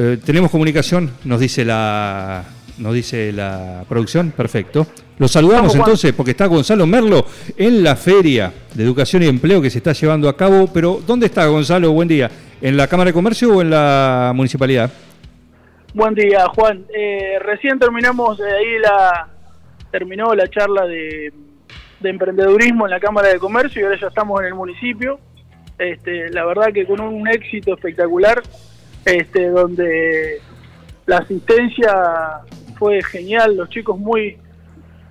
Eh, 0.00 0.16
tenemos 0.24 0.52
comunicación, 0.52 1.10
nos 1.24 1.40
dice 1.40 1.64
la 1.64 2.44
nos 2.78 2.94
dice 2.94 3.32
la 3.32 3.84
producción, 3.88 4.30
perfecto. 4.30 4.86
Los 5.18 5.32
saludamos 5.32 5.74
entonces 5.74 6.12
porque 6.12 6.30
está 6.30 6.46
Gonzalo 6.46 6.86
Merlo 6.86 7.26
en 7.56 7.82
la 7.82 7.96
feria 7.96 8.52
de 8.72 8.84
educación 8.84 9.24
y 9.24 9.26
empleo 9.26 9.60
que 9.60 9.70
se 9.70 9.78
está 9.78 9.92
llevando 9.92 10.28
a 10.28 10.36
cabo, 10.36 10.68
pero 10.72 11.00
¿dónde 11.04 11.26
está 11.26 11.46
Gonzalo? 11.46 11.90
Buen 11.90 12.06
día. 12.06 12.30
¿En 12.62 12.76
la 12.76 12.86
Cámara 12.86 13.08
de 13.08 13.14
Comercio 13.14 13.56
o 13.56 13.60
en 13.60 13.70
la 13.70 14.30
municipalidad? 14.36 14.88
Buen 15.94 16.14
día, 16.14 16.46
Juan. 16.54 16.84
Eh, 16.96 17.40
recién 17.40 17.80
terminamos 17.80 18.38
eh, 18.38 18.44
ahí 18.44 18.78
la 18.78 19.26
terminó 19.90 20.32
la 20.32 20.46
charla 20.48 20.86
de, 20.86 21.32
de 21.98 22.08
emprendedurismo 22.08 22.86
en 22.86 22.92
la 22.92 23.00
Cámara 23.00 23.30
de 23.30 23.40
Comercio 23.40 23.82
y 23.82 23.84
ahora 23.84 23.98
ya 24.00 24.06
estamos 24.06 24.40
en 24.42 24.46
el 24.46 24.54
municipio. 24.54 25.18
Este, 25.76 26.30
la 26.30 26.44
verdad 26.44 26.72
que 26.72 26.86
con 26.86 27.00
un 27.00 27.26
éxito 27.26 27.74
espectacular 27.74 28.42
este, 29.08 29.48
donde 29.48 30.40
la 31.06 31.18
asistencia 31.18 31.92
fue 32.78 33.02
genial, 33.02 33.56
los 33.56 33.70
chicos 33.70 33.98
muy 33.98 34.36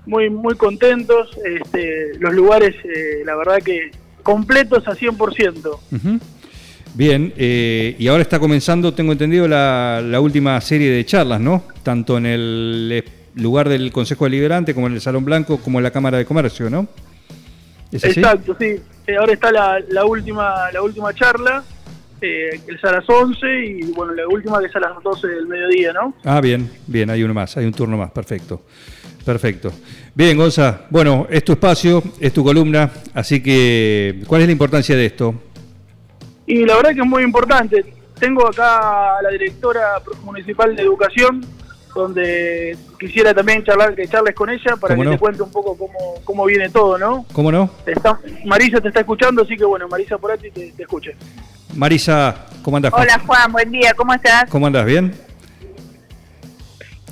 muy 0.05 0.30
muy 0.30 0.55
contentos, 0.55 1.38
este, 1.44 2.17
los 2.19 2.33
lugares 2.33 2.75
eh, 2.85 3.23
la 3.25 3.35
verdad 3.35 3.57
que 3.63 3.91
completos 4.23 4.88
a 4.88 4.91
100%. 4.91 6.19
Bien, 6.94 7.33
eh, 7.38 7.95
y 7.99 8.07
ahora 8.07 8.22
está 8.22 8.39
comenzando, 8.39 8.94
tengo 8.94 9.11
entendido, 9.11 9.47
la, 9.47 10.02
la, 10.03 10.19
última 10.19 10.59
serie 10.61 10.89
de 10.89 11.05
charlas, 11.05 11.39
¿no? 11.39 11.63
Tanto 11.83 12.17
en 12.17 12.25
el 12.25 13.03
lugar 13.35 13.69
del 13.69 13.91
Consejo 13.91 14.25
Deliberante 14.25 14.73
como 14.73 14.88
en 14.88 14.94
el 14.94 15.02
Salón 15.02 15.25
Blanco 15.25 15.57
como 15.59 15.79
en 15.79 15.83
la 15.83 15.91
Cámara 15.91 16.17
de 16.17 16.25
Comercio, 16.25 16.69
¿no? 16.69 16.88
Exacto, 17.91 18.55
sí. 18.59 18.79
Eh, 19.07 19.16
ahora 19.17 19.33
está 19.33 19.52
la, 19.52 19.79
la, 19.89 20.05
última 20.05 20.72
la 20.72 20.81
última 20.81 21.13
charla 21.13 21.63
eh, 22.21 22.59
es 22.67 22.83
a 22.83 22.91
las 22.91 23.09
11 23.09 23.65
y 23.65 23.91
bueno, 23.93 24.13
la 24.13 24.27
última 24.27 24.59
que 24.59 24.65
es 24.67 24.75
a 24.75 24.79
las 24.79 25.03
12 25.03 25.27
del 25.27 25.47
mediodía, 25.47 25.93
¿no? 25.93 26.13
Ah, 26.23 26.41
bien, 26.41 26.69
bien, 26.87 27.09
hay 27.09 27.23
uno 27.23 27.33
más, 27.33 27.55
hay 27.57 27.65
un 27.65 27.73
turno 27.73 27.97
más, 27.97 28.11
perfecto. 28.11 28.63
Perfecto. 29.23 29.71
Bien, 30.15 30.38
Gonza, 30.38 30.88
bueno, 30.89 31.27
es 31.29 31.43
tu 31.43 31.51
espacio, 31.51 32.01
es 32.19 32.31
tu 32.31 32.43
columna, 32.43 32.89
así 33.13 33.43
que, 33.43 34.21
¿cuál 34.25 34.41
es 34.41 34.47
la 34.47 34.53
importancia 34.53 34.95
de 34.95 35.05
esto? 35.05 35.35
Y 36.45 36.65
la 36.65 36.77
verdad 36.77 36.93
que 36.93 37.01
es 37.01 37.05
muy 37.05 37.23
importante. 37.23 37.85
Tengo 38.17 38.47
acá 38.47 39.17
a 39.17 39.21
la 39.21 39.29
directora 39.29 40.01
municipal 40.23 40.75
de 40.75 40.81
educación, 40.81 41.45
donde 41.93 42.77
quisiera 42.99 43.33
también 43.33 43.63
charlar, 43.63 43.93
que 43.95 44.07
charles 44.07 44.33
con 44.33 44.49
ella 44.49 44.75
para 44.79 44.95
que 44.95 45.03
te 45.03 45.17
cuente 45.17 45.43
un 45.43 45.51
poco 45.51 45.77
cómo, 45.77 46.15
cómo 46.23 46.45
viene 46.45 46.69
todo, 46.69 46.97
¿no? 46.97 47.25
¿Cómo 47.33 47.51
no? 47.51 47.69
Marisa 48.45 48.79
te 48.79 48.88
está 48.88 49.01
escuchando, 49.01 49.43
así 49.43 49.57
que 49.57 49.65
bueno, 49.65 49.88
Marisa 49.88 50.17
por 50.17 50.31
aquí 50.31 50.49
te, 50.49 50.71
te 50.71 50.83
escuche. 50.83 51.15
Marisa, 51.75 52.47
¿cómo 52.63 52.77
andas? 52.77 52.93
Hola 52.93 53.19
Juan, 53.25 53.51
buen 53.51 53.71
día, 53.71 53.93
¿cómo 53.95 54.13
estás? 54.13 54.49
¿Cómo 54.49 54.67
andas? 54.67 54.85
¿Bien? 54.85 55.13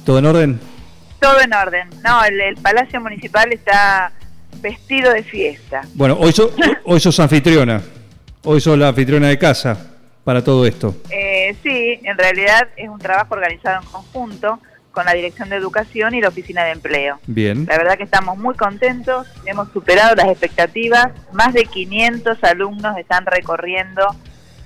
¿Todo 0.05 0.19
en 0.19 0.25
orden? 0.25 0.59
Todo 1.19 1.41
en 1.41 1.53
orden. 1.53 1.89
No, 2.03 2.23
el, 2.23 2.55
Palacio 2.57 3.01
Municipal 3.01 3.51
está 3.51 4.11
vestido 4.61 5.11
de 5.11 5.23
fiesta. 5.23 5.81
Bueno, 5.93 6.17
hoy, 6.19 6.33
hoy 6.83 6.99
sos 6.99 7.19
anfitriona. 7.19 7.81
Hoy 8.43 8.61
sos 8.61 8.77
la 8.77 8.89
anfitriona 8.89 9.27
de 9.27 9.39
casa 9.39 9.77
para 10.23 10.43
todo 10.43 10.65
esto. 10.65 10.95
Eh, 11.09 11.55
sí, 11.63 11.99
en 12.03 12.17
realidad 12.17 12.67
es 12.75 12.89
un 12.89 12.99
trabajo 12.99 13.33
organizado 13.33 13.81
en 13.81 13.87
conjunto 13.87 14.59
con 14.95 15.05
la 15.05 15.13
Dirección 15.13 15.49
de 15.49 15.57
Educación 15.57 16.15
y 16.15 16.21
la 16.21 16.29
Oficina 16.29 16.63
de 16.63 16.71
Empleo. 16.71 17.19
Bien. 17.27 17.65
La 17.67 17.77
verdad 17.77 17.97
que 17.97 18.03
estamos 18.03 18.37
muy 18.37 18.55
contentos, 18.55 19.27
hemos 19.45 19.71
superado 19.71 20.15
las 20.15 20.27
expectativas, 20.27 21.11
más 21.33 21.53
de 21.53 21.65
500 21.65 22.43
alumnos 22.43 22.97
están 22.97 23.25
recorriendo, 23.25 24.15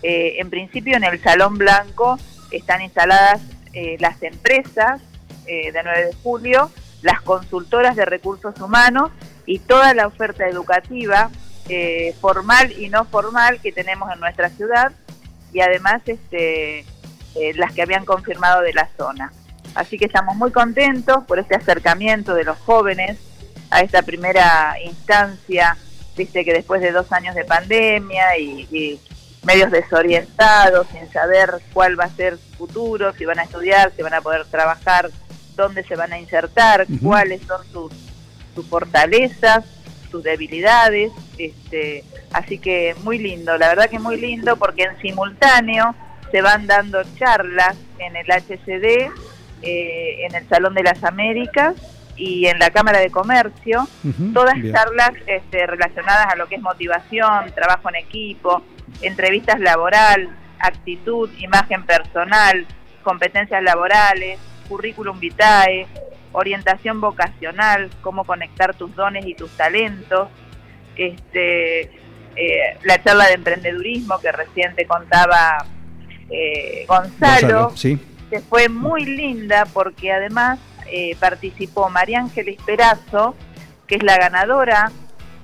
eh, 0.03 0.35
en 0.39 0.49
principio 0.49 0.95
en 0.95 1.03
el 1.03 1.21
Salón 1.21 1.57
Blanco 1.57 2.17
están 2.51 2.81
instaladas 2.81 3.41
eh, 3.73 3.97
las 3.99 4.21
empresas 4.23 5.01
eh, 5.45 5.71
de 5.71 5.83
9 5.83 6.05
de 6.05 6.13
julio, 6.23 6.71
las 7.01 7.21
consultoras 7.21 7.95
de 7.95 8.05
recursos 8.05 8.59
humanos 8.59 9.11
y 9.45 9.59
toda 9.59 9.93
la 9.93 10.07
oferta 10.07 10.47
educativa 10.47 11.29
formal 12.19 12.71
y 12.71 12.89
no 12.89 13.05
formal 13.05 13.61
que 13.61 13.71
tenemos 13.71 14.11
en 14.11 14.19
nuestra 14.19 14.49
ciudad 14.49 14.91
y 15.53 15.59
además 15.59 16.01
este, 16.07 16.83
las 17.53 17.73
que 17.73 17.83
habían 17.83 18.05
confirmado 18.05 18.61
de 18.61 18.73
la 18.73 18.89
zona. 18.97 19.31
Así 19.75 19.99
que 19.99 20.05
estamos 20.05 20.35
muy 20.35 20.51
contentos 20.51 21.23
por 21.25 21.37
este 21.37 21.55
acercamiento 21.55 22.33
de 22.33 22.43
los 22.43 22.57
jóvenes 22.57 23.19
a 23.69 23.81
esta 23.81 24.01
primera 24.01 24.75
instancia, 24.83 25.77
viste 26.17 26.43
que 26.43 26.53
después 26.53 26.81
de 26.81 26.91
dos 26.91 27.11
años 27.11 27.35
de 27.35 27.45
pandemia 27.45 28.37
y, 28.37 28.99
medios 29.43 29.71
desorientados, 29.71 30.87
sin 30.87 31.09
saber 31.11 31.61
cuál 31.73 31.99
va 31.99 32.05
a 32.05 32.09
ser 32.09 32.37
su 32.37 32.57
futuro, 32.57 33.13
si 33.13 33.25
van 33.25 33.39
a 33.39 33.43
estudiar, 33.43 33.91
si 33.95 34.01
van 34.01 34.13
a 34.13 34.21
poder 34.21 34.45
trabajar, 34.45 35.09
dónde 35.55 35.83
se 35.83 35.95
van 35.95 36.13
a 36.13 36.19
insertar, 36.19 36.85
cuáles 37.01 37.41
son 37.43 37.65
sus, 37.71 37.93
sus 38.55 38.65
fortalezas, 38.67 39.65
sus 40.09 40.23
debilidades, 40.23 41.11
este, 41.37 42.03
así 42.31 42.57
que 42.57 42.95
muy 43.03 43.17
lindo, 43.17 43.57
la 43.57 43.69
verdad 43.69 43.89
que 43.89 43.99
muy 43.99 44.19
lindo 44.19 44.57
porque 44.57 44.83
en 44.83 44.97
simultáneo 45.01 45.95
se 46.31 46.41
van 46.41 46.67
dando 46.67 47.01
charlas 47.17 47.75
en 47.97 48.15
el 48.15 48.25
HCD 48.25 49.11
eh, 49.61 50.25
en 50.25 50.35
el 50.35 50.47
Salón 50.47 50.73
de 50.73 50.83
las 50.83 51.03
Américas 51.03 51.75
y 52.19 52.47
en 52.47 52.59
la 52.59 52.69
Cámara 52.69 52.99
de 52.99 53.09
Comercio, 53.09 53.87
todas 54.33 54.55
charlas 54.55 55.11
este, 55.25 55.65
relacionadas 55.65 56.27
a 56.33 56.35
lo 56.35 56.47
que 56.47 56.55
es 56.55 56.61
motivación, 56.61 57.51
trabajo 57.55 57.87
en 57.89 57.95
equipo, 57.95 58.61
entrevistas 59.01 59.59
laboral, 59.61 60.29
actitud, 60.59 61.29
imagen 61.39 61.85
personal, 61.85 62.67
competencias 63.03 63.63
laborales, 63.63 64.37
currículum 64.67 65.17
vitae, 65.17 65.87
orientación 66.33 66.99
vocacional, 66.99 67.89
cómo 68.01 68.25
conectar 68.25 68.75
tus 68.75 68.93
dones 68.95 69.25
y 69.25 69.33
tus 69.33 69.51
talentos, 69.51 70.27
este, 70.97 71.83
eh, 72.35 72.77
la 72.83 73.01
charla 73.01 73.27
de 73.27 73.35
emprendedurismo 73.35 74.19
que 74.19 74.31
recién 74.33 74.75
te 74.75 74.85
contaba 74.85 75.65
eh, 76.29 76.85
Gonzalo, 76.85 77.71
sí. 77.75 77.97
que 78.29 78.41
fue 78.41 78.67
muy 78.67 79.05
linda 79.05 79.65
porque 79.73 80.11
además 80.11 80.59
eh, 80.91 81.15
participó 81.19 81.89
María 81.89 82.19
Ángel 82.19 82.49
Esperazo, 82.49 83.35
que 83.87 83.95
es 83.95 84.03
la 84.03 84.17
ganadora, 84.17 84.91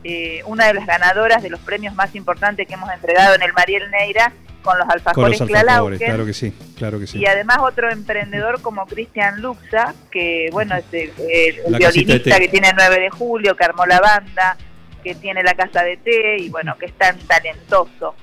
eh, 0.04 0.42
una 0.46 0.68
de 0.68 0.76
las 0.76 0.86
ganadoras 0.86 1.42
de 1.42 1.50
los 1.50 1.60
premios 1.60 1.96
más 1.96 2.14
importantes 2.16 2.68
que 2.68 2.74
hemos 2.76 2.92
entregado 2.92 3.36
en 3.36 3.42
el 3.42 3.54
Mariel 3.54 3.90
Neira 3.90 4.32
con 4.62 4.78
los 4.78 4.90
alfajores, 4.90 5.38
con 5.38 5.48
claro 5.48 6.26
que 6.26 6.34
sí, 6.34 6.52
claro 6.78 7.00
que 7.00 7.08
sí. 7.08 7.20
Y 7.20 7.26
además 7.28 7.60
otro 7.62 7.90
emprendedor 7.92 8.62
como 8.62 8.86
Cristian 8.88 9.42
Luxa, 9.42 9.94
que 10.12 10.50
bueno, 10.52 10.76
es 10.76 10.86
el, 10.92 11.78
violinista 11.78 12.40
que 12.40 12.48
tiene 12.48 12.72
9 12.76 13.00
de 13.00 13.10
julio, 13.12 13.56
que 13.56 13.64
armó 13.64 13.86
la 13.86 14.00
banda, 14.00 14.58
que 15.04 15.14
tiene 15.16 15.44
la 15.44 15.54
casa 15.54 15.84
de 15.84 15.98
té 15.98 16.38
y 16.40 16.50
bueno, 16.50 16.76
que 16.78 16.88
es 16.88 16.94
tan 16.94 17.18
talentoso. 17.20 18.16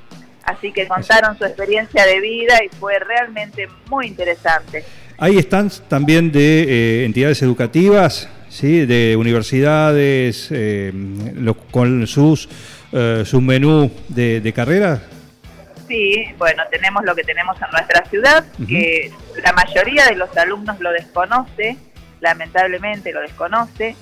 Así 0.45 0.73
que 0.73 0.89
contaron 0.89 1.39
su 1.39 1.45
experiencia 1.45 2.05
de 2.05 2.21
vida 2.21 2.59
y 2.65 2.69
fue 2.69 2.99
realmente 2.99 3.69
muy 3.89 4.09
interesante. 4.09 4.85
Hay 5.23 5.41
stands 5.41 5.83
también 5.83 6.33
de 6.33 6.65
eh, 6.65 7.05
entidades 7.05 7.41
educativas, 7.43 8.29
¿sí? 8.49 8.85
de 8.87 9.17
universidades, 9.17 10.49
eh, 10.51 10.93
con 11.71 12.09
sus, 12.09 12.49
eh, 12.91 13.23
menú 13.41 13.89
de, 14.09 14.41
de 14.41 14.53
carreras. 14.53 15.01
Sí, 15.87 16.25
bueno, 16.39 16.65
tenemos 16.73 17.05
lo 17.05 17.15
que 17.15 17.23
tenemos 17.23 17.57
en 17.63 17.71
nuestra 17.71 18.05
ciudad, 18.07 18.45
que 18.67 19.13
la 19.45 19.53
mayoría 19.53 20.07
de 20.07 20.17
los 20.17 20.37
alumnos 20.37 20.81
lo 20.81 20.91
desconoce, 20.91 21.77
lamentablemente 22.21 23.13
lo 23.13 23.21
desconoce 23.21 23.95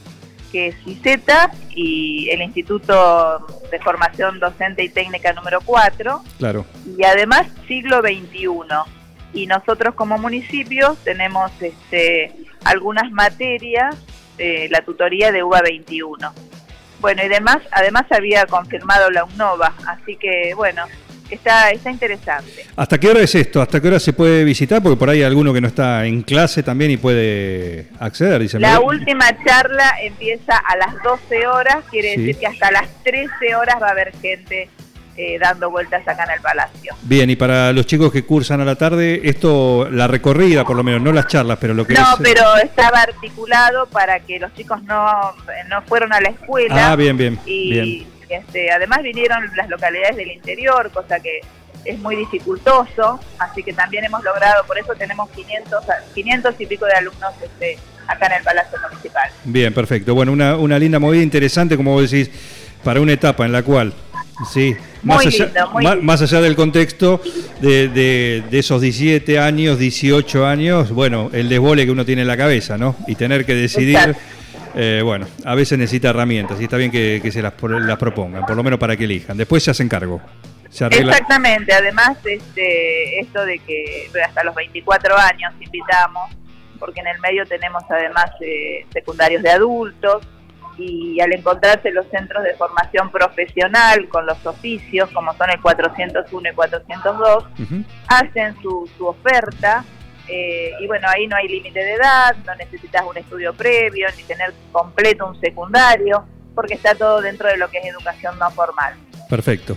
que 0.50 0.68
es 0.68 0.76
ICETA 0.86 1.52
y 1.68 2.30
el 2.30 2.40
Instituto 2.40 3.46
de 3.70 3.78
Formación 3.80 4.40
Docente 4.40 4.82
y 4.82 4.88
Técnica 4.88 5.34
número 5.34 5.60
4. 5.66 6.22
Claro. 6.38 6.64
Y 6.98 7.04
además 7.04 7.46
siglo 7.68 8.00
XXI. 8.00 8.99
Y 9.32 9.46
nosotros 9.46 9.94
como 9.94 10.18
municipio 10.18 10.96
tenemos 11.04 11.50
este, 11.60 12.32
algunas 12.64 13.10
materias, 13.12 13.96
de 14.36 14.68
la 14.70 14.80
tutoría 14.80 15.32
de 15.32 15.42
UBA 15.42 15.60
21. 15.62 16.32
Bueno, 17.00 17.22
y 17.24 17.28
demás, 17.28 17.58
además 17.72 18.04
había 18.10 18.46
confirmado 18.46 19.10
la 19.10 19.24
UNOVA, 19.24 19.74
así 19.86 20.16
que 20.16 20.52
bueno, 20.54 20.84
está, 21.30 21.70
está 21.70 21.90
interesante. 21.90 22.66
¿Hasta 22.76 22.98
qué 22.98 23.08
hora 23.08 23.20
es 23.20 23.34
esto? 23.34 23.60
¿Hasta 23.62 23.80
qué 23.80 23.88
hora 23.88 24.00
se 24.00 24.12
puede 24.12 24.44
visitar? 24.44 24.82
Porque 24.82 24.96
por 24.98 25.08
ahí 25.10 25.18
hay 25.18 25.24
alguno 25.24 25.52
que 25.52 25.60
no 25.60 25.68
está 25.68 26.04
en 26.06 26.22
clase 26.22 26.62
también 26.62 26.90
y 26.90 26.96
puede 26.96 27.86
acceder. 27.98 28.40
Dice, 28.40 28.58
La 28.58 28.80
última 28.80 29.26
charla 29.44 29.92
empieza 30.02 30.56
a 30.56 30.76
las 30.76 31.02
12 31.02 31.46
horas, 31.46 31.78
quiere 31.90 32.14
Sí. 32.14 32.20
decir 32.20 32.38
que 32.40 32.46
hasta 32.46 32.70
las 32.70 32.88
13 33.04 33.54
horas 33.56 33.76
va 33.80 33.88
a 33.88 33.92
haber 33.92 34.12
gente 34.20 34.68
eh, 35.16 35.38
dando 35.38 35.70
vueltas 35.70 36.06
acá 36.06 36.24
en 36.24 36.30
el 36.30 36.40
Palacio. 36.40 36.94
Bien, 37.02 37.28
y 37.30 37.36
para 37.36 37.72
los 37.72 37.86
chicos 37.86 38.10
que 38.12 38.24
cursan 38.24 38.60
a 38.60 38.64
la 38.64 38.76
tarde, 38.76 39.20
esto, 39.24 39.88
la 39.90 40.06
recorrida 40.06 40.64
por 40.64 40.76
lo 40.76 40.82
menos, 40.82 41.02
no 41.02 41.12
las 41.12 41.26
charlas, 41.26 41.58
pero 41.60 41.74
lo 41.74 41.86
que 41.86 41.94
No, 41.94 42.00
es... 42.00 42.18
pero 42.22 42.56
estaba 42.56 43.02
articulado 43.02 43.86
para 43.86 44.20
que 44.20 44.38
los 44.38 44.54
chicos 44.54 44.82
no, 44.84 45.06
no 45.68 45.82
fueron 45.82 46.12
a 46.12 46.20
la 46.20 46.30
escuela. 46.30 46.92
Ah, 46.92 46.96
bien, 46.96 47.16
bien, 47.16 47.38
Y 47.46 47.70
bien. 47.72 48.06
Este, 48.28 48.70
además 48.70 49.02
vinieron 49.02 49.44
las 49.56 49.68
localidades 49.68 50.16
del 50.16 50.30
interior, 50.30 50.90
cosa 50.92 51.18
que 51.18 51.40
es 51.84 51.98
muy 51.98 52.14
dificultoso, 52.16 53.18
así 53.38 53.62
que 53.62 53.72
también 53.72 54.04
hemos 54.04 54.22
logrado, 54.22 54.64
por 54.66 54.78
eso 54.78 54.92
tenemos 54.96 55.28
500, 55.30 55.88
a- 55.88 55.94
500 56.14 56.54
y 56.60 56.66
pico 56.66 56.86
de 56.86 56.92
alumnos 56.92 57.32
este, 57.42 57.78
acá 58.06 58.26
en 58.26 58.32
el 58.34 58.42
Palacio 58.44 58.78
Municipal. 58.88 59.30
Bien, 59.44 59.72
perfecto. 59.74 60.14
Bueno, 60.14 60.32
una, 60.32 60.56
una 60.56 60.78
linda 60.78 60.98
movida 60.98 61.22
interesante, 61.22 61.76
como 61.76 61.92
vos 61.92 62.10
decís, 62.10 62.30
para 62.84 63.00
una 63.00 63.12
etapa 63.12 63.44
en 63.46 63.52
la 63.52 63.62
cual, 63.62 63.92
sí, 64.52 64.76
Muy 65.02 65.16
más, 65.16 65.26
allá, 65.26 65.44
lindo, 65.46 65.70
muy 65.72 65.84
lindo. 65.84 66.02
más 66.02 66.22
allá 66.22 66.40
del 66.40 66.56
contexto 66.56 67.20
de, 67.60 67.88
de- 67.88 68.42
de 68.50 68.58
esos 68.58 68.80
17 68.80 69.38
años, 69.38 69.78
18 69.78 70.46
años, 70.46 70.90
bueno, 70.92 71.30
el 71.32 71.48
desbole 71.48 71.84
que 71.84 71.90
uno 71.92 72.04
tiene 72.04 72.22
en 72.22 72.28
la 72.28 72.36
cabeza, 72.36 72.78
¿no? 72.78 72.96
Y 73.06 73.14
tener 73.16 73.44
que 73.44 73.54
decidir, 73.54 73.98
eh, 74.74 75.00
bueno, 75.04 75.26
a 75.44 75.54
veces 75.54 75.78
necesita 75.78 76.10
herramientas 76.10 76.60
y 76.60 76.64
está 76.64 76.76
bien 76.76 76.90
que, 76.90 77.20
que 77.22 77.30
se 77.32 77.42
las, 77.42 77.54
las 77.62 77.98
propongan, 77.98 78.46
por 78.46 78.56
lo 78.56 78.62
menos 78.62 78.78
para 78.78 78.96
que 78.96 79.04
elijan. 79.04 79.36
Después 79.36 79.62
se 79.62 79.70
hacen 79.70 79.88
cargo. 79.88 80.20
Se. 80.70 80.86
Exactamente, 80.86 81.72
además 81.72 82.16
este, 82.24 83.18
esto 83.20 83.44
de 83.44 83.58
que 83.58 84.08
hasta 84.24 84.44
los 84.44 84.54
24 84.54 85.16
años 85.18 85.52
invitamos, 85.60 86.30
porque 86.78 87.00
en 87.00 87.08
el 87.08 87.18
medio 87.20 87.44
tenemos 87.44 87.82
además 87.90 88.30
eh, 88.40 88.86
secundarios 88.92 89.42
de 89.42 89.50
adultos, 89.50 90.22
y 90.80 91.20
al 91.20 91.32
encontrarse 91.32 91.90
los 91.90 92.06
centros 92.08 92.42
de 92.44 92.54
formación 92.54 93.10
profesional 93.10 94.08
con 94.08 94.26
los 94.26 94.44
oficios, 94.46 95.10
como 95.10 95.34
son 95.34 95.50
el 95.50 95.60
401 95.60 96.48
y 96.50 96.54
402, 96.54 97.44
Ujú. 97.58 97.84
hacen 98.08 98.56
su, 98.62 98.88
su 98.96 99.06
oferta 99.06 99.84
eh, 100.28 100.72
y 100.80 100.86
bueno, 100.86 101.08
ahí 101.08 101.26
no 101.26 101.36
hay 101.36 101.48
límite 101.48 101.80
de 101.80 101.94
edad, 101.94 102.36
no 102.46 102.54
necesitas 102.54 103.02
un 103.08 103.16
estudio 103.16 103.52
previo 103.52 104.06
ni 104.16 104.22
tener 104.22 104.52
completo 104.70 105.26
un 105.26 105.40
secundario, 105.40 106.24
porque 106.54 106.74
está 106.74 106.94
todo 106.94 107.20
dentro 107.20 107.48
de 107.48 107.56
lo 107.56 107.68
que 107.68 107.78
es 107.78 107.86
educación 107.86 108.38
no 108.38 108.50
formal. 108.50 108.94
Perfecto. 109.28 109.76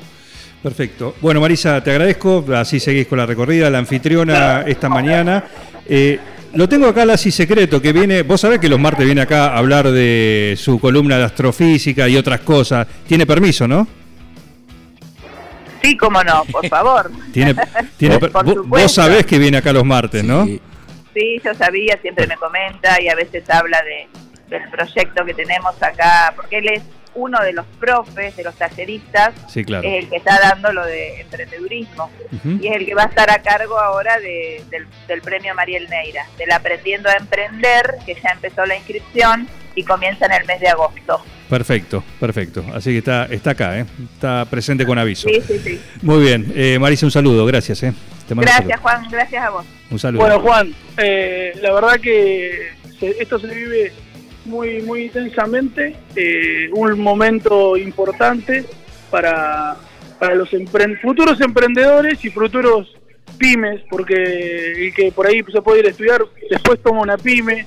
Perfecto. 0.61 1.15
Bueno, 1.19 1.41
Marisa, 1.41 1.83
te 1.83 1.91
agradezco. 1.91 2.45
Así 2.55 2.79
seguís 2.79 3.07
con 3.07 3.17
la 3.17 3.25
recorrida. 3.25 3.69
La 3.69 3.79
anfitriona 3.79 4.61
esta 4.61 4.87
mañana. 4.87 5.43
Eh, 5.85 6.17
lo 6.53 6.69
tengo 6.69 6.87
acá, 6.87 7.05
Lasi 7.05 7.31
Secreto, 7.31 7.81
que 7.81 7.91
viene. 7.93 8.21
Vos 8.23 8.41
sabés 8.41 8.59
que 8.59 8.69
los 8.69 8.79
martes 8.79 9.05
viene 9.05 9.21
acá 9.21 9.47
a 9.47 9.57
hablar 9.57 9.89
de 9.91 10.55
su 10.57 10.79
columna 10.79 11.17
de 11.17 11.23
astrofísica 11.25 12.07
y 12.07 12.15
otras 12.17 12.41
cosas. 12.41 12.87
Tiene 13.07 13.25
permiso, 13.25 13.67
¿no? 13.67 13.87
Sí, 15.81 15.97
cómo 15.97 16.23
no, 16.23 16.43
por 16.51 16.67
favor. 16.69 17.11
Tiene, 17.33 17.55
tiene 17.97 18.19
Por 18.19 18.31
vos- 18.45 18.67
vos 18.67 18.93
sabés 18.93 19.25
que 19.25 19.37
viene 19.37 19.57
acá 19.57 19.73
los 19.73 19.83
martes, 19.83 20.23
¿no? 20.23 20.45
Sí. 20.45 20.61
Sí, 21.13 21.39
yo 21.45 21.53
sabía, 21.53 21.95
siempre 22.01 22.25
me 22.25 22.35
comenta 22.37 22.99
y 22.99 23.07
a 23.07 23.13
veces 23.15 23.47
habla 23.47 23.79
de, 23.83 24.07
del 24.57 24.67
proyecto 24.71 25.23
que 25.23 25.33
tenemos 25.35 25.75
acá, 25.83 26.33
porque 26.35 26.57
él 26.57 26.69
es 26.73 26.81
uno 27.15 27.41
de 27.41 27.53
los 27.53 27.65
profes, 27.79 28.35
de 28.35 28.43
los 28.43 28.55
talleristas, 28.55 29.33
Sí, 29.47 29.63
claro. 29.63 29.87
es 29.87 30.03
el 30.03 30.09
que 30.09 30.15
está 30.17 30.39
dando 30.39 30.71
lo 30.73 30.85
de 30.85 31.21
emprendedurismo 31.21 32.09
y 32.61 32.67
es 32.67 32.75
el 32.75 32.85
que 32.85 32.95
va 32.95 33.03
a 33.03 33.07
estar 33.07 33.29
a 33.29 33.41
cargo 33.41 33.79
ahora 33.79 34.19
de- 34.19 34.63
del, 34.69 34.87
del 35.07 35.21
premio 35.21 35.53
Mariel 35.55 35.87
Neira, 35.89 36.25
del 36.37 36.51
Aprendiendo 36.51 37.09
a 37.09 37.13
Emprender, 37.13 37.95
que 38.05 38.15
ya 38.15 38.29
empezó 38.31 38.65
la 38.65 38.75
inscripción 38.75 39.47
y 39.75 39.83
comienza 39.83 40.25
en 40.25 40.33
el 40.33 40.45
mes 40.45 40.59
de 40.59 40.67
agosto. 40.69 41.23
Perfecto, 41.49 42.03
perfecto. 42.19 42.63
Así 42.73 42.91
que 42.91 42.97
está, 42.99 43.25
está 43.25 43.51
acá, 43.51 43.79
¿eh? 43.79 43.85
Está 44.13 44.45
presente 44.45 44.85
con 44.85 44.97
aviso. 44.97 45.27
Sí, 45.29 45.41
sí, 45.45 45.59
sí. 45.59 45.81
Muy 46.01 46.23
bien. 46.23 46.51
Eh, 46.55 46.77
Marisa, 46.79 47.05
un 47.05 47.11
saludo. 47.11 47.45
Gracias, 47.45 47.83
¿eh? 47.83 47.93
Te 48.27 48.33
mando 48.33 48.49
un 48.51 48.55
Gracias, 48.57 48.79
saludo. 48.79 48.81
Juan, 48.81 49.07
gracias 49.11 49.43
a 49.43 49.49
vos. 49.49 49.65
Un 49.91 49.99
saludo. 49.99 50.21
Bueno, 50.21 50.39
Juan, 50.39 50.73
eh, 50.97 51.53
la 51.61 51.73
verdad 51.73 51.99
que 51.99 52.69
se- 52.99 53.15
esto 53.21 53.37
se 53.39 53.47
vive 53.47 53.91
muy, 54.45 54.81
muy 54.81 55.03
intensamente, 55.03 55.95
eh, 56.15 56.69
un 56.73 56.99
momento 56.99 57.77
importante 57.77 58.65
para, 59.09 59.75
para 60.19 60.35
los 60.35 60.51
empre- 60.51 60.99
futuros 61.01 61.39
emprendedores 61.41 62.23
y 62.25 62.29
futuros 62.29 62.95
pymes, 63.37 63.81
porque 63.89 64.13
el 64.73 64.93
que 64.93 65.11
por 65.11 65.27
ahí 65.27 65.41
se 65.51 65.61
puede 65.61 65.79
ir 65.79 65.87
a 65.87 65.89
estudiar, 65.89 66.21
después 66.49 66.81
toma 66.81 67.01
una 67.01 67.17
pyme, 67.17 67.65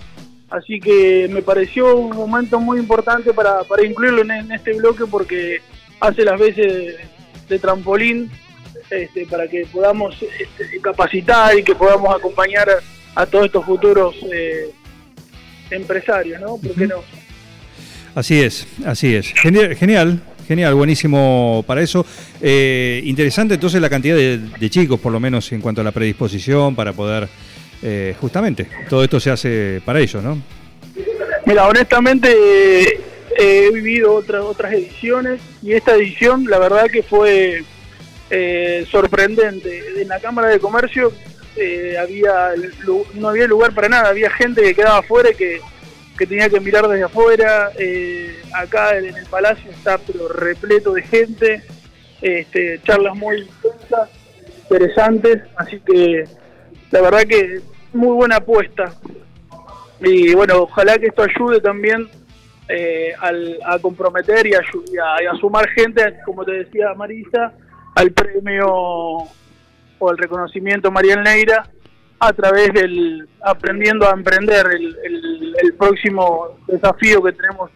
así 0.51 0.79
que 0.81 1.29
me 1.31 1.43
pareció 1.43 1.97
un 1.97 2.17
momento 2.17 2.61
muy 2.61 2.79
importante 2.79 3.33
para, 3.33 3.63
para 3.65 3.85
incluirlo 3.85 4.23
en, 4.23 4.53
este 4.53 4.75
bloque 4.75 5.05
porque 5.11 5.61
hace 6.01 6.25
las 6.25 6.39
veces 6.39 6.97
de, 7.49 7.59
trampolín 7.59 8.31
este, 8.91 9.27
para 9.27 9.49
que 9.49 9.67
podamos 9.67 10.15
este, 10.23 10.81
capacitar 10.81 11.59
y 11.59 11.63
que 11.63 11.75
podamos 11.75 12.15
acompañar 12.15 12.69
a, 12.71 13.23
a 13.23 13.27
todos 13.27 13.47
estos 13.47 13.65
futuros 13.65 14.15
eh, 14.33 14.71
empresarios, 15.71 16.41
¿no? 16.41 16.57
¿Por 16.57 16.75
qué 16.75 16.87
no? 16.87 17.03
Así 18.15 18.41
es, 18.41 18.67
así 18.87 19.15
es. 19.15 19.33
Genial, 19.35 19.77
genial, 19.77 20.21
genial, 20.49 20.75
buenísimo 20.75 21.63
para 21.67 21.83
eso. 21.83 22.07
Eh, 22.41 23.03
interesante 23.05 23.55
entonces 23.55 23.81
la 23.81 23.91
cantidad 23.91 24.17
de, 24.17 24.39
de 24.39 24.71
chicos, 24.71 24.99
por 24.99 25.13
lo 25.13 25.21
menos 25.21 25.53
en 25.53 25.61
cuanto 25.61 25.83
a 25.83 25.85
la 25.85 25.93
predisposición, 25.93 26.75
para 26.75 26.95
poder, 26.95 27.29
eh, 27.83 28.15
justamente, 28.19 28.69
todo 28.89 29.05
esto 29.05 29.21
se 29.21 29.31
hace 29.31 29.83
para 29.85 30.01
ellos, 30.01 30.23
¿no? 30.23 30.41
Mira, 31.45 31.69
honestamente 31.69 32.29
eh, 32.33 33.01
he 33.39 33.71
vivido 33.71 34.15
otras 34.15 34.43
otras 34.43 34.73
ediciones 34.73 35.41
y 35.63 35.73
esta 35.73 35.95
edición 35.95 36.47
la 36.47 36.59
verdad 36.59 36.87
que 36.91 37.03
fue 37.03 37.65
sorprendente. 38.91 40.01
En 40.01 40.09
la 40.09 40.19
Cámara 40.21 40.49
de 40.49 40.59
Comercio 40.59 41.13
eh, 41.57 41.97
había 41.99 42.51
no 43.15 43.29
había 43.29 43.47
lugar 43.47 43.73
para 43.75 43.89
nada, 43.89 44.09
había 44.09 44.31
gente 44.31 44.63
que 44.63 44.75
quedaba 44.75 44.99
afuera 44.99 45.31
y 45.31 45.35
que, 45.35 45.61
tenía 46.27 46.49
que 46.49 46.61
mirar 46.61 46.89
desde 46.89 47.05
afuera. 47.05 47.71
Eh, 47.79 48.41
acá 48.55 48.97
en 48.97 49.07
el 49.17 49.27
Palacio 49.27 49.71
está 49.71 49.99
pero 49.99 50.29
repleto 50.29 50.93
de 50.93 51.03
gente, 51.03 51.63
este, 52.21 52.81
charlas 52.85 53.15
muy 53.17 53.43
intensas, 53.43 54.11
interesantes, 54.63 55.43
así 55.57 55.81
que 55.81 56.25
la 56.91 57.01
verdad 57.03 57.25
que 57.27 57.61
muy 57.93 58.15
buena 58.15 58.37
apuesta 58.37 58.95
y 60.01 60.35
bueno, 60.35 60.63
ojalá 60.63 60.99
que 60.99 61.07
esto 61.07 61.23
ayude 61.23 61.61
también 61.61 62.09
eh, 62.69 63.13
a 63.65 63.79
comprometer 63.79 64.47
y 64.47 64.55
a 64.55 65.35
sumar 65.41 65.69
gente, 65.71 66.03
como 66.25 66.45
te 66.45 66.53
decía 66.53 66.93
Marisa, 66.95 67.53
al 67.95 68.13
premio 68.13 69.29
o 69.99 70.11
al 70.11 70.19
reconocimiento 70.19 70.91
Mariel 70.91 71.23
Neira 71.23 71.69
a 72.19 72.33
través 72.33 72.73
del 72.73 73.29
Aprendiendo 73.43 74.09
a 74.09 74.13
Emprender, 74.13 74.67
el, 74.73 74.97
el- 75.05 75.55
el 75.63 75.75
próximo 75.75 76.59
desafío 76.67 77.23
que 77.23 77.33
tenemos 77.33 77.71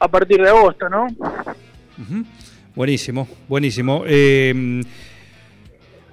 a 0.00 0.08
partir 0.08 0.40
de 0.42 0.48
agosto, 0.48 0.88
¿no? 0.88 1.06
Buenísimo, 2.74 3.26
buenísimo. 3.48 4.04
Eh, 4.06 4.82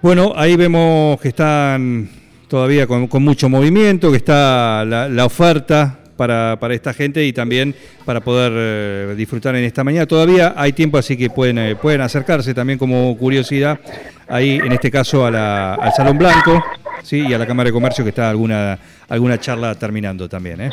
bueno, 0.01 0.33
ahí 0.35 0.55
vemos 0.55 1.19
que 1.21 1.27
están 1.29 2.09
todavía 2.47 2.87
con, 2.87 3.07
mucho 3.23 3.49
movimiento, 3.49 4.09
que 4.11 4.17
está 4.17 4.83
la 4.85 5.25
oferta 5.25 5.99
para, 6.15 6.57
para 6.59 6.73
esta 6.73 6.93
gente 6.93 7.23
y 7.25 7.33
también 7.33 7.75
para 8.05 8.21
poder 8.21 8.51
eh, 8.55 9.15
disfrutar 9.17 9.55
en 9.55 9.63
esta 9.63 9.83
mañana. 9.83 10.05
Todavía 10.05 10.53
hay 10.55 10.73
tiempo, 10.73 10.97
así 10.97 11.15
que 11.17 11.29
pueden, 11.29 11.57
eh, 11.57 11.75
pueden 11.75 12.01
acercarse 12.01 12.53
también 12.53 12.79
como 12.79 13.15
curiosidad 13.17 13.79
ahí, 14.27 14.55
en 14.63 14.71
este 14.71 14.89
caso, 14.89 15.25
a 15.25 15.31
la- 15.31 15.73
al 15.75 15.91
Salón 15.93 16.17
Blanco 16.17 16.63
¿sí? 17.03 17.25
y 17.27 17.33
a 17.33 17.37
la 17.37 17.45
Cámara 17.45 17.67
de 17.67 17.73
Comercio, 17.73 18.03
que 18.03 18.09
está 18.09 18.29
alguna, 18.29 18.77
alguna 19.09 19.39
charla 19.39 19.75
terminando 19.75 20.27
también. 20.29 20.61
¿eh? 20.61 20.69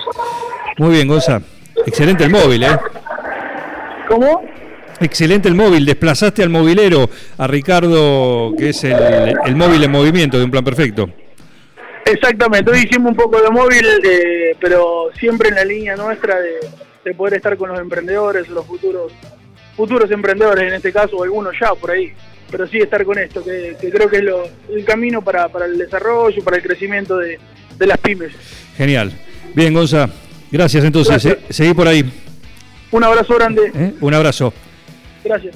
Muy 0.78 0.90
bien, 0.94 1.08
Gonza. 1.08 1.40
Excelente 1.86 2.24
el 2.24 2.30
móvil, 2.30 2.62
¿eh? 2.64 2.78
¿Cómo? 4.08 4.42
Excelente 5.00 5.48
el 5.48 5.54
móvil, 5.54 5.84
desplazaste 5.84 6.42
al 6.42 6.50
movilero, 6.50 7.08
a 7.38 7.46
Ricardo, 7.46 8.54
que 8.56 8.68
es 8.68 8.84
el, 8.84 9.36
el 9.46 9.56
móvil 9.56 9.82
en 9.82 9.90
movimiento 9.90 10.38
de 10.38 10.44
un 10.44 10.50
plan 10.50 10.62
perfecto. 10.62 11.10
Exactamente, 12.12 12.70
hoy 12.70 12.80
hicimos 12.88 13.10
un 13.12 13.16
poco 13.16 13.40
de 13.40 13.50
móvil, 13.50 13.86
eh, 14.04 14.56
pero 14.60 15.10
siempre 15.18 15.48
en 15.48 15.54
la 15.56 15.64
línea 15.64 15.96
nuestra 15.96 16.38
de, 16.40 16.54
de 17.04 17.14
poder 17.14 17.34
estar 17.34 17.56
con 17.56 17.70
los 17.70 17.78
emprendedores, 17.80 18.48
los 18.48 18.66
futuros 18.66 19.12
futuros 19.76 20.10
emprendedores 20.10 20.68
en 20.68 20.74
este 20.74 20.92
caso, 20.92 21.16
o 21.16 21.22
algunos 21.24 21.54
ya 21.58 21.74
por 21.74 21.90
ahí, 21.92 22.12
pero 22.50 22.66
sí 22.66 22.78
estar 22.78 23.02
con 23.04 23.18
esto, 23.18 23.42
que, 23.42 23.74
que 23.80 23.90
creo 23.90 24.08
que 24.10 24.16
es 24.18 24.22
lo, 24.22 24.44
el 24.70 24.84
camino 24.84 25.22
para, 25.22 25.48
para 25.48 25.64
el 25.64 25.78
desarrollo, 25.78 26.44
para 26.44 26.58
el 26.58 26.62
crecimiento 26.62 27.16
de, 27.16 27.38
de 27.78 27.86
las 27.86 27.96
pymes. 27.98 28.32
Genial. 28.76 29.10
Bien, 29.54 29.72
Gonza, 29.72 30.08
gracias 30.50 30.84
entonces. 30.84 31.10
Gracias. 31.24 31.38
Se- 31.46 31.52
seguí 31.54 31.72
por 31.74 31.88
ahí. 31.88 32.04
Un 32.90 33.04
abrazo 33.04 33.34
grande, 33.36 33.72
¿eh? 33.74 33.94
Un 34.00 34.12
abrazo. 34.14 34.52
gracias. 35.24 35.54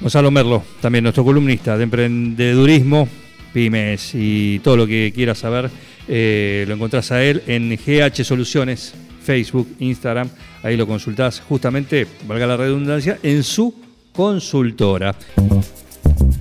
Gonzalo 0.00 0.30
Merlo, 0.30 0.62
también 0.80 1.02
nuestro 1.02 1.24
columnista 1.24 1.76
de 1.76 1.82
emprendedurismo, 1.84 3.08
pymes 3.54 4.10
y 4.14 4.58
todo 4.58 4.76
lo 4.76 4.86
que 4.86 5.12
quieras 5.14 5.38
saber, 5.38 5.70
eh, 6.08 6.64
lo 6.68 6.74
encontrás 6.74 7.10
a 7.12 7.22
él 7.22 7.42
en 7.46 7.70
GH 7.70 8.24
Soluciones, 8.24 8.92
Facebook, 9.22 9.76
Instagram, 9.78 10.28
ahí 10.62 10.76
lo 10.76 10.86
consultás 10.86 11.40
justamente, 11.40 12.06
valga 12.26 12.46
la 12.46 12.58
redundancia, 12.58 13.18
en 13.22 13.42
su 13.42 13.74
consultora. 14.12 15.14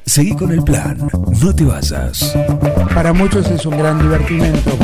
Seguí 0.06 0.36
con 0.36 0.52
el 0.52 0.64
plan, 0.64 0.98
no 1.42 1.56
te 1.56 1.64
vayas. 1.64 2.36
Para 2.94 3.14
muchos 3.14 3.50
es 3.50 3.66
un 3.66 3.78
gran 3.78 4.02
divertimento. 4.02 4.78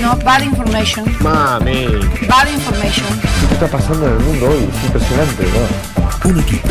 No, 0.00 0.14
bad 0.24 0.42
information. 0.42 1.04
Mami. 1.20 1.86
Bad 2.28 2.48
information. 2.52 3.06
¿Qué 3.48 3.54
está 3.54 3.66
pasando 3.66 4.06
en 4.06 4.12
el 4.12 4.20
mundo 4.20 4.50
hoy? 4.50 4.68
Es 4.70 4.84
impresionante, 4.84 5.42
¿no? 5.44 6.05
Un 6.26 6.40
equipo. 6.40 6.68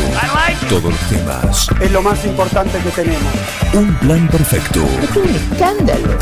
Todos 0.67 0.83
los 0.83 0.99
temas. 1.07 1.69
Es 1.79 1.89
lo 1.89 2.01
más 2.01 2.25
importante 2.25 2.77
que 2.79 2.89
tenemos. 2.89 3.33
Un 3.73 3.95
plan 3.99 4.27
perfecto. 4.27 4.85
Es 5.01 5.15
un 5.15 5.29
escándalo. 5.33 6.17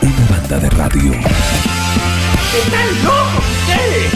Una 0.00 0.26
banda 0.30 0.58
de 0.58 0.70
radio. 0.70 1.12
¿Están 1.12 3.04
locos 3.04 3.44
ustedes? 3.68 4.12